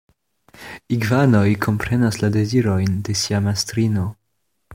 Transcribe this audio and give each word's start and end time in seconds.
Igvanoj 0.95 1.51
komprenas 1.65 2.17
la 2.23 2.31
dezirojn 2.39 2.97
de 3.09 3.17
sia 3.23 3.45
mastrino. 3.51 4.09